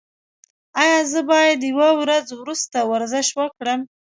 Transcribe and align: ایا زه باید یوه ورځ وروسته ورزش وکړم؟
ایا 0.83 0.99
زه 1.11 1.19
باید 1.31 1.59
یوه 1.71 1.89
ورځ 2.01 2.27
وروسته 2.33 2.77
ورزش 2.91 3.27
وکړم؟ 3.39 3.79